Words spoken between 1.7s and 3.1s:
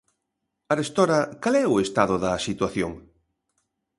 o estado da situación?